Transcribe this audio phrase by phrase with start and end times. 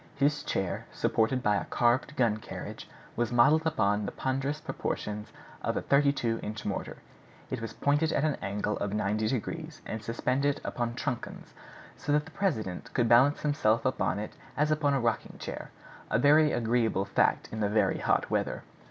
[0.15, 5.31] His chair, supported by a carved gun carriage, was modeled upon the ponderous proportions
[5.61, 6.97] of a 32 inch mortar.
[7.51, 11.53] It was pointed at an angle of ninety degrees, and suspended upon truncheons,
[11.97, 15.69] so that the president could balance himself upon it as upon a rocking chair,
[16.09, 18.63] a very agreeable fact in the very hot weather.